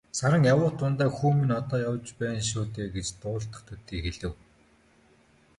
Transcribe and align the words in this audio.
Саран 0.17 0.43
явуут 0.51 0.75
дундаа 0.79 1.09
"Хүү 1.17 1.31
минь 1.39 1.53
одоо 1.59 1.79
явж 1.89 2.07
байгаа 2.19 2.43
шүү 2.49 2.65
дээ" 2.75 2.87
гэж 2.95 3.07
дуулдах 3.21 3.61
төдий 3.67 3.99
хэлэв. 4.05 4.33